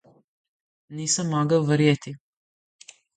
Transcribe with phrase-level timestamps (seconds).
[0.93, 2.11] Nisem mogel verjeti.